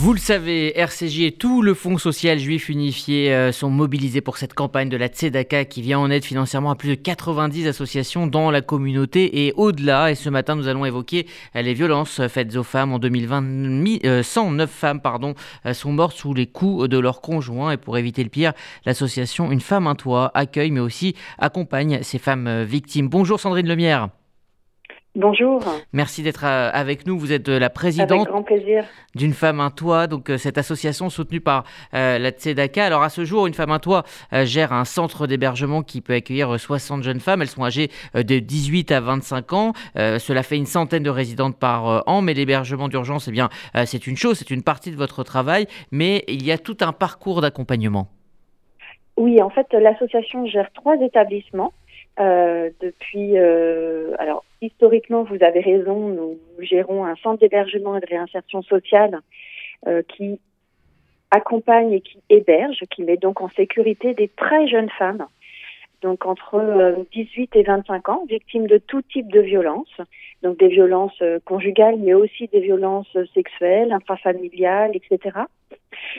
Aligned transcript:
Vous 0.00 0.12
le 0.12 0.20
savez, 0.20 0.78
RCJ 0.78 1.22
et 1.22 1.32
tout 1.32 1.60
le 1.60 1.74
Fonds 1.74 1.98
social 1.98 2.38
juif 2.38 2.68
unifié 2.68 3.34
euh, 3.34 3.50
sont 3.50 3.68
mobilisés 3.68 4.20
pour 4.20 4.36
cette 4.36 4.54
campagne 4.54 4.88
de 4.88 4.96
la 4.96 5.08
Tzedaka 5.08 5.64
qui 5.64 5.82
vient 5.82 5.98
en 5.98 6.08
aide 6.08 6.24
financièrement 6.24 6.70
à 6.70 6.76
plus 6.76 6.90
de 6.90 6.94
90 6.94 7.66
associations 7.66 8.28
dans 8.28 8.52
la 8.52 8.60
communauté 8.60 9.46
et 9.46 9.52
au-delà. 9.56 10.12
Et 10.12 10.14
ce 10.14 10.30
matin, 10.30 10.54
nous 10.54 10.68
allons 10.68 10.84
évoquer 10.84 11.26
euh, 11.56 11.62
les 11.62 11.74
violences 11.74 12.24
faites 12.28 12.54
aux 12.54 12.62
femmes. 12.62 12.92
En 12.92 13.00
2020, 13.00 14.22
109 14.22 14.70
euh, 14.70 14.72
femmes 14.72 15.00
sont 15.74 15.92
mortes 15.92 16.16
sous 16.16 16.32
les 16.32 16.46
coups 16.46 16.88
de 16.88 16.98
leurs 17.00 17.20
conjoints. 17.20 17.72
Et 17.72 17.76
pour 17.76 17.98
éviter 17.98 18.22
le 18.22 18.30
pire, 18.30 18.52
l'association 18.86 19.50
Une 19.50 19.60
femme, 19.60 19.88
un 19.88 19.96
toit 19.96 20.30
accueille 20.34 20.70
mais 20.70 20.78
aussi 20.78 21.16
accompagne 21.38 22.04
ces 22.04 22.18
femmes 22.18 22.62
victimes. 22.62 23.08
Bonjour 23.08 23.40
Sandrine 23.40 23.66
Lemierre. 23.66 24.10
Bonjour. 25.16 25.60
Merci 25.92 26.22
d'être 26.22 26.44
euh, 26.44 26.70
avec 26.72 27.06
nous. 27.06 27.18
Vous 27.18 27.32
êtes 27.32 27.48
euh, 27.48 27.58
la 27.58 27.70
présidente 27.70 28.28
d'une 29.14 29.32
femme 29.32 29.58
un 29.58 29.70
toit, 29.70 30.06
donc 30.06 30.30
euh, 30.30 30.36
cette 30.36 30.58
association 30.58 31.08
soutenue 31.08 31.40
par 31.40 31.64
la 31.92 32.30
Tzedaka. 32.30 32.84
Alors 32.84 33.02
à 33.02 33.08
ce 33.08 33.24
jour, 33.24 33.46
une 33.46 33.54
femme 33.54 33.70
un 33.70 33.78
toit 33.78 34.04
gère 34.32 34.72
un 34.72 34.84
centre 34.84 35.26
d'hébergement 35.26 35.82
qui 35.82 36.00
peut 36.00 36.12
accueillir 36.12 36.60
60 36.60 37.02
jeunes 37.02 37.20
femmes. 37.20 37.42
Elles 37.42 37.48
sont 37.48 37.64
âgées 37.64 37.88
de 38.14 38.38
18 38.38 38.92
à 38.92 39.00
25 39.00 39.52
ans. 39.52 39.72
cela 39.96 40.42
fait 40.42 40.56
une 40.56 40.66
centaine 40.66 41.02
de 41.02 41.10
résidentes 41.10 41.58
par 41.58 42.04
an, 42.06 42.22
mais 42.22 42.34
l'hébergement 42.34 42.88
d'urgence, 42.88 43.28
eh 43.28 43.32
bien, 43.32 43.48
c'est 43.86 44.06
une 44.06 44.16
chose, 44.16 44.38
c'est 44.38 44.50
une 44.50 44.62
partie 44.62 44.90
de 44.90 44.96
votre 44.96 45.24
travail, 45.24 45.66
mais 45.90 46.24
il 46.28 46.44
y 46.44 46.52
a 46.52 46.58
tout 46.58 46.76
un 46.80 46.92
parcours 46.92 47.40
d'accompagnement. 47.40 48.08
Oui, 49.16 49.42
en 49.42 49.50
fait, 49.50 49.66
l'association 49.72 50.46
gère 50.46 50.70
trois 50.72 50.96
établissements. 50.96 51.72
depuis, 52.18 53.36
historiquement, 54.78 55.24
vous 55.24 55.42
avez 55.42 55.60
raison, 55.60 56.08
nous 56.08 56.38
gérons 56.60 57.04
un 57.04 57.16
centre 57.16 57.40
d'hébergement 57.40 57.96
et 57.96 58.00
de 58.00 58.06
réinsertion 58.06 58.62
sociale 58.62 59.18
euh, 59.88 60.02
qui 60.02 60.38
accompagne 61.32 61.92
et 61.94 62.00
qui 62.00 62.20
héberge, 62.30 62.84
qui 62.88 63.02
met 63.02 63.16
donc 63.16 63.40
en 63.40 63.48
sécurité 63.50 64.14
des 64.14 64.28
très 64.28 64.68
jeunes 64.68 64.88
femmes, 64.90 65.26
donc 66.00 66.24
entre 66.26 67.04
18 67.12 67.56
euh, 67.56 67.58
et 67.58 67.62
25 67.64 68.08
ans, 68.08 68.24
victimes 68.28 68.68
de 68.68 68.78
tout 68.78 69.02
type 69.02 69.26
de 69.32 69.40
violences, 69.40 70.00
donc 70.44 70.60
des 70.60 70.68
violences 70.68 71.20
euh, 71.22 71.40
conjugales, 71.44 71.96
mais 71.98 72.14
aussi 72.14 72.46
des 72.46 72.60
violences 72.60 73.16
sexuelles, 73.34 73.90
intrafamiliales, 73.90 74.92
etc. 74.94 75.40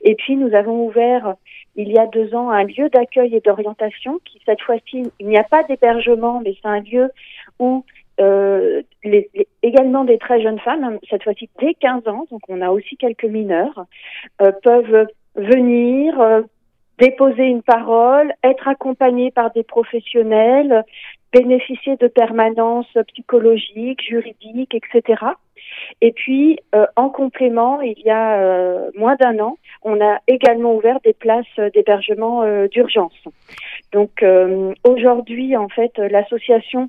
Et 0.00 0.14
puis 0.14 0.36
nous 0.36 0.54
avons 0.54 0.86
ouvert 0.86 1.34
il 1.76 1.92
y 1.92 1.98
a 1.98 2.06
deux 2.06 2.34
ans 2.34 2.48
un 2.48 2.64
lieu 2.64 2.88
d'accueil 2.88 3.34
et 3.36 3.40
d'orientation 3.40 4.18
qui 4.24 4.40
cette 4.46 4.62
fois-ci, 4.62 5.02
il 5.20 5.26
n'y 5.26 5.36
a 5.36 5.44
pas 5.44 5.62
d'hébergement, 5.64 6.40
mais 6.42 6.56
c'est 6.60 6.68
un 6.68 6.80
lieu 6.80 7.10
où 7.58 7.84
euh, 8.20 8.82
les, 9.04 9.30
également 9.62 10.04
des 10.04 10.18
très 10.18 10.40
jeunes 10.40 10.58
femmes, 10.60 10.84
hein, 10.84 10.98
cette 11.10 11.24
fois-ci 11.24 11.48
dès 11.60 11.74
15 11.74 12.08
ans, 12.08 12.26
donc 12.30 12.40
on 12.48 12.60
a 12.60 12.70
aussi 12.70 12.96
quelques 12.96 13.24
mineurs, 13.24 13.84
euh, 14.40 14.52
peuvent 14.62 15.06
venir 15.34 16.20
euh, 16.20 16.42
déposer 16.98 17.44
une 17.44 17.62
parole, 17.62 18.32
être 18.42 18.68
accompagnés 18.68 19.30
par 19.30 19.52
des 19.52 19.64
professionnels, 19.64 20.84
bénéficier 21.32 21.96
de 21.96 22.06
permanences 22.06 22.96
psychologiques, 23.08 24.02
juridiques, 24.02 24.74
etc. 24.74 25.22
Et 26.00 26.12
puis, 26.12 26.58
euh, 26.74 26.86
en 26.96 27.10
complément, 27.10 27.82
il 27.82 27.98
y 27.98 28.10
a 28.10 28.88
moins 28.94 29.16
d'un 29.16 29.38
an, 29.40 29.58
on 29.82 30.00
a 30.00 30.20
également 30.26 30.74
ouvert 30.74 31.00
des 31.00 31.12
places 31.12 31.44
d'hébergement 31.74 32.44
d'urgence. 32.68 33.18
Donc, 33.92 34.24
aujourd'hui, 34.84 35.54
en 35.56 35.68
fait, 35.68 35.98
l'association 35.98 36.88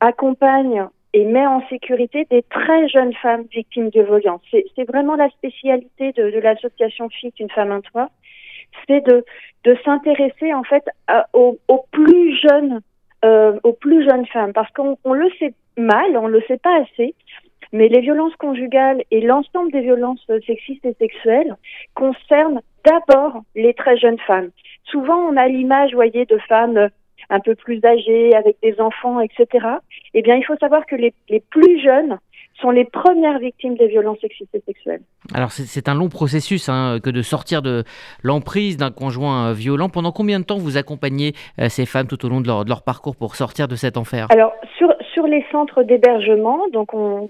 accompagne 0.00 0.86
et 1.14 1.24
met 1.24 1.46
en 1.46 1.66
sécurité 1.68 2.26
des 2.30 2.42
très 2.42 2.88
jeunes 2.88 3.14
femmes 3.14 3.44
victimes 3.50 3.90
de 3.90 4.02
violence. 4.02 4.42
C'est 4.50 4.84
vraiment 4.84 5.16
la 5.16 5.30
spécialité 5.30 6.12
de, 6.12 6.38
l'association 6.38 7.08
FIC, 7.08 7.40
une 7.40 7.50
femme 7.50 7.72
un 7.72 7.80
toit, 7.80 8.10
c'est 8.86 9.04
de, 9.04 9.24
s'intéresser 9.84 10.54
en 10.54 10.64
fait 10.64 10.84
aux, 11.32 11.58
plus 11.90 12.38
jeunes, 12.40 12.80
euh, 13.24 13.58
aux 13.64 13.72
plus 13.72 14.04
jeunes 14.04 14.26
femmes, 14.26 14.52
parce 14.52 14.70
qu'on 14.72 14.96
on 15.04 15.12
le 15.12 15.30
sait 15.38 15.54
mal, 15.76 16.16
on 16.16 16.26
le 16.26 16.42
sait 16.48 16.58
pas 16.58 16.82
assez, 16.82 17.14
mais 17.72 17.88
les 17.88 18.00
violences 18.00 18.36
conjugales 18.36 19.02
et 19.10 19.20
l'ensemble 19.20 19.72
des 19.72 19.80
violences 19.80 20.24
sexistes 20.46 20.84
et 20.84 20.94
sexuelles 20.94 21.54
concernent 21.94 22.60
d'abord 22.84 23.42
les 23.54 23.74
très 23.74 23.96
jeunes 23.98 24.18
femmes. 24.20 24.50
Souvent, 24.84 25.18
on 25.18 25.36
a 25.36 25.48
l'image, 25.48 25.92
voyez, 25.92 26.24
de 26.24 26.38
femmes 26.48 26.88
un 27.30 27.40
peu 27.40 27.54
plus 27.54 27.84
âgés, 27.84 28.34
avec 28.34 28.56
des 28.62 28.80
enfants, 28.80 29.20
etc. 29.20 29.66
Eh 30.14 30.22
bien, 30.22 30.36
il 30.36 30.44
faut 30.44 30.56
savoir 30.56 30.86
que 30.86 30.96
les, 30.96 31.12
les 31.28 31.40
plus 31.40 31.82
jeunes 31.82 32.18
sont 32.60 32.70
les 32.70 32.84
premières 32.84 33.38
victimes 33.38 33.76
des 33.76 33.86
violences 33.86 34.18
sexistes 34.20 34.54
et 34.54 34.62
sexuelles. 34.66 35.00
Alors 35.34 35.52
c'est 35.52 35.88
un 35.88 35.94
long 35.94 36.08
processus 36.08 36.68
hein, 36.68 36.98
que 37.02 37.10
de 37.10 37.22
sortir 37.22 37.62
de 37.62 37.84
l'emprise 38.22 38.76
d'un 38.76 38.90
conjoint 38.90 39.50
euh, 39.50 39.52
violent. 39.52 39.88
Pendant 39.88 40.12
combien 40.12 40.40
de 40.40 40.44
temps 40.44 40.58
vous 40.58 40.76
accompagnez 40.76 41.34
euh, 41.60 41.68
ces 41.68 41.86
femmes 41.86 42.06
tout 42.06 42.24
au 42.26 42.28
long 42.28 42.40
de 42.40 42.46
leur, 42.46 42.64
de 42.64 42.68
leur, 42.68 42.82
parcours 42.82 43.16
pour 43.16 43.36
sortir 43.36 43.68
de 43.68 43.76
cet 43.76 43.96
enfer? 43.96 44.26
Alors 44.30 44.52
sur, 44.76 44.88
sur 45.18 45.26
les 45.26 45.44
centres 45.50 45.82
d'hébergement, 45.82 46.68
donc 46.72 46.94
on, 46.94 47.28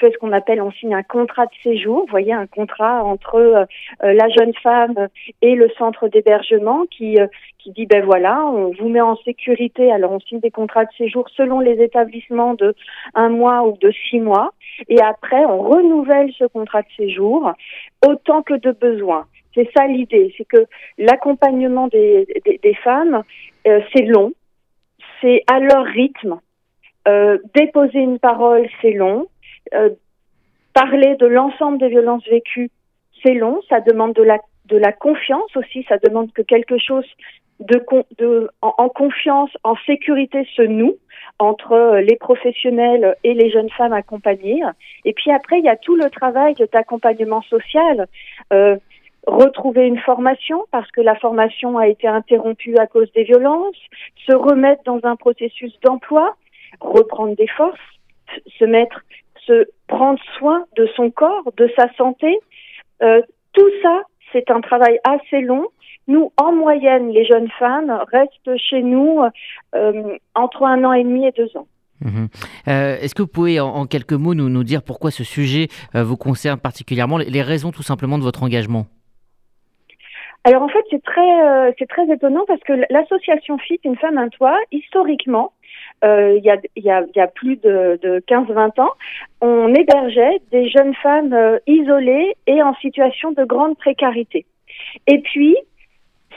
fait 0.00 0.10
ce 0.10 0.18
qu'on 0.18 0.32
appelle, 0.32 0.60
on 0.60 0.72
signe 0.72 0.96
un 0.96 1.04
contrat 1.04 1.46
de 1.46 1.52
séjour, 1.62 2.00
vous 2.00 2.10
voyez, 2.10 2.32
un 2.32 2.48
contrat 2.48 3.04
entre 3.04 3.36
euh, 3.36 3.64
la 4.02 4.28
jeune 4.30 4.52
femme 4.64 5.06
et 5.42 5.54
le 5.54 5.70
centre 5.78 6.08
d'hébergement 6.08 6.84
qui, 6.90 7.18
qui 7.60 7.70
dit, 7.70 7.86
ben 7.86 8.04
voilà, 8.04 8.44
on 8.46 8.72
vous 8.72 8.88
met 8.88 9.00
en 9.00 9.14
sécurité. 9.18 9.92
Alors 9.92 10.10
on 10.10 10.18
signe 10.18 10.40
des 10.40 10.50
contrats 10.50 10.86
de 10.86 10.90
séjour 10.98 11.28
selon 11.36 11.60
les 11.60 11.80
établissements 11.80 12.54
de 12.54 12.74
un 13.14 13.28
mois 13.28 13.62
ou 13.62 13.76
de 13.78 13.92
six 14.10 14.18
mois. 14.18 14.52
Et 14.88 15.00
après, 15.00 15.44
on 15.44 15.62
renouvelle 15.62 16.32
ce 16.36 16.46
contrat 16.46 16.82
de 16.82 16.88
séjour 16.96 17.52
autant 18.04 18.42
que 18.42 18.54
de 18.54 18.72
besoin. 18.72 19.26
C'est 19.54 19.68
ça 19.76 19.86
l'idée, 19.86 20.34
c'est 20.36 20.48
que 20.48 20.66
l'accompagnement 20.98 21.86
des, 21.86 22.26
femmes, 22.82 23.22
euh, 23.68 23.80
c'est 23.94 24.02
long, 24.02 24.32
c'est 25.20 25.44
à 25.46 25.60
leur 25.60 25.84
rythme. 25.84 26.40
Euh, 27.06 27.38
déposer 27.54 27.98
une 27.98 28.18
parole, 28.18 28.66
c'est 28.82 28.92
long. 28.92 29.26
Euh, 29.74 29.90
parler 30.74 31.16
de 31.16 31.26
l'ensemble 31.26 31.78
des 31.78 31.88
violences 31.88 32.26
vécues, 32.28 32.70
c'est 33.22 33.34
long. 33.34 33.60
Ça 33.68 33.80
demande 33.80 34.12
de 34.14 34.22
la, 34.22 34.38
de 34.66 34.76
la 34.76 34.92
confiance 34.92 35.56
aussi. 35.56 35.84
Ça 35.88 35.98
demande 35.98 36.32
que 36.32 36.42
quelque 36.42 36.78
chose 36.78 37.06
de, 37.60 37.84
de 38.18 38.50
en, 38.60 38.88
confiance, 38.88 39.50
en 39.64 39.76
sécurité 39.86 40.46
se 40.54 40.62
noue 40.62 40.96
entre 41.38 41.72
euh, 41.72 42.00
les 42.00 42.16
professionnels 42.16 43.16
et 43.24 43.34
les 43.34 43.50
jeunes 43.50 43.70
femmes 43.70 43.92
accompagnées. 43.92 44.62
Et 45.04 45.12
puis 45.12 45.30
après, 45.30 45.58
il 45.58 45.64
y 45.64 45.68
a 45.68 45.76
tout 45.76 45.96
le 45.96 46.10
travail 46.10 46.54
d'accompagnement 46.72 47.42
social. 47.42 48.06
Euh, 48.52 48.76
retrouver 49.26 49.86
une 49.86 49.98
formation 49.98 50.64
parce 50.70 50.90
que 50.92 51.00
la 51.00 51.16
formation 51.16 51.78
a 51.78 51.88
été 51.88 52.06
interrompue 52.06 52.76
à 52.78 52.86
cause 52.86 53.10
des 53.12 53.24
violences, 53.24 53.76
se 54.24 54.32
remettre 54.32 54.82
dans 54.84 55.00
un 55.02 55.16
processus 55.16 55.72
d'emploi, 55.82 56.36
reprendre 56.80 57.36
des 57.36 57.48
forces, 57.48 57.78
se 58.58 58.64
mettre, 58.64 59.02
se 59.46 59.66
prendre 59.86 60.20
soin 60.38 60.64
de 60.76 60.88
son 60.96 61.10
corps, 61.10 61.52
de 61.56 61.70
sa 61.76 61.92
santé. 61.94 62.38
Euh, 63.02 63.22
tout 63.52 63.70
ça, 63.82 64.02
c'est 64.32 64.50
un 64.50 64.60
travail 64.60 64.98
assez 65.04 65.40
long 65.40 65.68
nous, 66.08 66.32
en 66.36 66.52
moyenne, 66.52 67.10
les 67.10 67.24
jeunes 67.24 67.48
femmes 67.58 67.92
restent 68.12 68.56
chez 68.56 68.82
nous 68.82 69.22
euh, 69.74 70.16
entre 70.34 70.62
un 70.64 70.84
an 70.84 70.92
et 70.92 71.02
demi 71.02 71.26
et 71.26 71.32
deux 71.32 71.50
ans. 71.56 71.66
Mhm. 72.00 72.28
Euh, 72.68 72.96
est-ce 73.00 73.14
que 73.14 73.22
vous 73.22 73.28
pouvez 73.28 73.58
en, 73.58 73.86
quelques 73.86 74.12
mots 74.12 74.34
nous, 74.34 74.48
nous, 74.48 74.62
dire 74.62 74.82
pourquoi 74.82 75.10
ce 75.10 75.24
sujet 75.24 75.68
vous 75.94 76.16
concerne 76.16 76.60
particulièrement, 76.60 77.18
les, 77.18 77.42
raisons 77.42 77.72
tout 77.72 77.82
simplement 77.82 78.18
de 78.18 78.22
votre 78.22 78.42
engagement? 78.42 78.86
Alors 80.44 80.62
en 80.62 80.68
fait 80.68 80.84
c'est 80.90 81.02
très 81.02 81.74
c'est 81.76 81.88
très 81.88 82.08
étonnant 82.08 82.44
parce 82.46 82.60
que 82.60 82.74
l'association 82.88 83.58
FIT 83.58 83.80
Une 83.82 83.96
femme 83.96 84.16
un 84.16 84.28
toit 84.28 84.56
historiquement 84.70 85.52
il 86.02 86.40
y, 86.44 86.50
a, 86.50 86.56
y, 86.76 86.90
a, 86.90 87.04
y, 87.14 87.20
a, 87.20 87.26
plus 87.26 87.56
de, 87.56 87.98
de 88.02 88.22
15-20 88.28 88.80
ans, 88.80 88.92
on 89.40 89.74
hébergeait 89.74 90.40
des 90.52 90.68
jeunes 90.68 90.94
femmes 90.94 91.34
isolées 91.66 92.36
et 92.46 92.62
en 92.62 92.74
situation 92.76 93.32
de 93.32 93.44
grande 93.44 93.76
précarité. 93.76 94.46
Et 95.06 95.18
puis, 95.20 95.56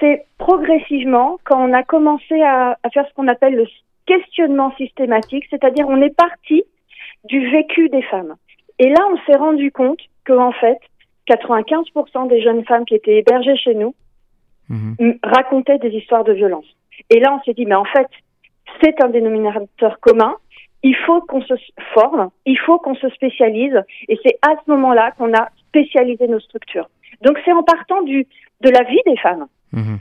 c'est 0.00 0.24
progressivement, 0.38 1.38
quand 1.44 1.62
on 1.62 1.72
a 1.72 1.82
commencé 1.82 2.42
à, 2.42 2.78
faire 2.92 3.06
ce 3.08 3.14
qu'on 3.14 3.28
appelle 3.28 3.54
le 3.54 3.66
questionnement 4.06 4.74
systématique, 4.76 5.44
c'est-à-dire 5.50 5.86
on 5.88 6.00
est 6.00 6.14
parti 6.14 6.64
du 7.24 7.50
vécu 7.50 7.88
des 7.88 8.02
femmes. 8.02 8.34
Et 8.78 8.88
là, 8.88 9.00
on 9.12 9.16
s'est 9.26 9.38
rendu 9.38 9.70
compte 9.70 10.00
que 10.24 10.32
en 10.32 10.52
fait, 10.52 10.78
95% 11.28 12.28
des 12.28 12.42
jeunes 12.42 12.64
femmes 12.64 12.84
qui 12.84 12.94
étaient 12.94 13.18
hébergées 13.18 13.56
chez 13.56 13.74
nous 13.74 13.94
mhm. 14.68 15.18
racontaient 15.22 15.78
des 15.78 15.90
histoires 15.90 16.24
de 16.24 16.32
violence. 16.32 16.66
Et 17.10 17.20
là, 17.20 17.34
on 17.34 17.42
s'est 17.44 17.54
dit, 17.54 17.66
mais 17.66 17.74
en 17.74 17.84
fait, 17.84 18.08
c'est 18.80 19.02
un 19.02 19.08
dénominateur 19.08 20.00
commun. 20.00 20.36
Il 20.82 20.96
faut 20.96 21.20
qu'on 21.20 21.42
se 21.42 21.54
forme, 21.94 22.30
il 22.44 22.58
faut 22.58 22.78
qu'on 22.78 22.96
se 22.96 23.08
spécialise, 23.10 23.80
et 24.08 24.18
c'est 24.24 24.38
à 24.42 24.54
ce 24.64 24.70
moment-là 24.72 25.12
qu'on 25.12 25.32
a 25.32 25.48
spécialisé 25.68 26.26
nos 26.26 26.40
structures. 26.40 26.88
Donc 27.22 27.38
c'est 27.44 27.52
en 27.52 27.62
partant 27.62 28.02
du 28.02 28.26
de 28.60 28.70
la 28.70 28.82
vie 28.84 29.00
des 29.06 29.16
femmes 29.16 29.46
Mhm. 29.72 29.98